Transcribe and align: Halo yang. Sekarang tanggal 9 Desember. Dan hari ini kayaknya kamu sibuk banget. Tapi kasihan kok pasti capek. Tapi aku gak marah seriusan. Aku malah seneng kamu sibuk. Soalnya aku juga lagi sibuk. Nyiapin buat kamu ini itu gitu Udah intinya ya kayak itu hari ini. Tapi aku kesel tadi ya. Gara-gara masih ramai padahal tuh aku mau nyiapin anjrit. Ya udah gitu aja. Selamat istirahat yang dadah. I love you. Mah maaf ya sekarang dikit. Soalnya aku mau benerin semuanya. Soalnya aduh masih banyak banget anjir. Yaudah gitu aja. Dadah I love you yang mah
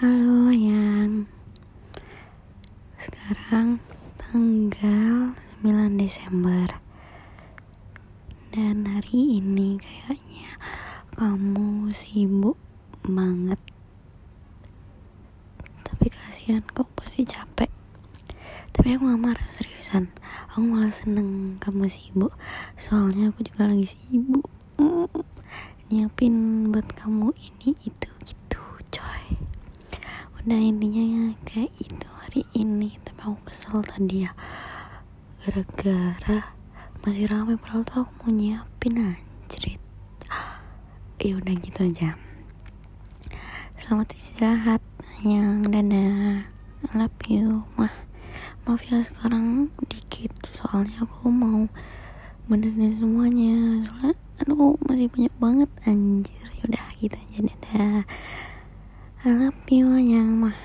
Halo 0.00 0.48
yang. 0.48 1.28
Sekarang 2.96 3.84
tanggal 4.16 5.36
9 5.60 6.00
Desember. 6.00 6.80
Dan 8.48 8.88
hari 8.88 9.44
ini 9.44 9.76
kayaknya 9.76 10.56
kamu 11.20 11.92
sibuk 11.92 12.56
banget. 13.04 13.60
Tapi 15.84 16.08
kasihan 16.08 16.64
kok 16.64 16.88
pasti 16.96 17.28
capek. 17.28 17.68
Tapi 18.72 18.96
aku 18.96 19.04
gak 19.04 19.20
marah 19.20 19.48
seriusan. 19.52 20.08
Aku 20.48 20.64
malah 20.64 20.96
seneng 20.96 21.60
kamu 21.60 21.92
sibuk. 21.92 22.32
Soalnya 22.80 23.28
aku 23.28 23.44
juga 23.44 23.68
lagi 23.68 23.84
sibuk. 23.84 24.48
Nyiapin 25.92 26.72
buat 26.72 26.88
kamu 26.96 27.36
ini 27.36 27.76
itu 27.84 28.08
gitu 28.24 28.39
Udah 30.40 30.56
intinya 30.56 31.04
ya 31.04 31.24
kayak 31.44 31.68
itu 31.76 32.08
hari 32.16 32.48
ini. 32.56 32.96
Tapi 33.04 33.20
aku 33.28 33.44
kesel 33.44 33.84
tadi 33.84 34.24
ya. 34.24 34.32
Gara-gara 35.44 36.56
masih 37.04 37.28
ramai 37.28 37.60
padahal 37.60 37.84
tuh 37.84 38.08
aku 38.08 38.12
mau 38.24 38.32
nyiapin 38.32 38.96
anjrit. 38.96 39.76
Ya 41.20 41.36
udah 41.36 41.54
gitu 41.60 41.80
aja. 41.84 42.16
Selamat 43.76 44.16
istirahat 44.16 44.80
yang 45.20 45.60
dadah. 45.60 46.48
I 46.48 46.92
love 46.96 47.20
you. 47.28 47.68
Mah 47.76 47.92
maaf 48.64 48.80
ya 48.88 49.04
sekarang 49.04 49.68
dikit. 49.92 50.32
Soalnya 50.56 51.04
aku 51.04 51.28
mau 51.28 51.68
benerin 52.48 52.96
semuanya. 52.96 53.84
Soalnya 53.84 54.16
aduh 54.40 54.80
masih 54.88 55.12
banyak 55.12 55.34
banget 55.36 55.70
anjir. 55.84 56.48
Yaudah 56.64 56.96
gitu 56.96 57.12
aja. 57.12 57.38
Dadah 57.44 58.08
I 59.20 59.36
love 59.36 59.68
you 59.68 60.00
yang 60.00 60.40
mah 60.40 60.56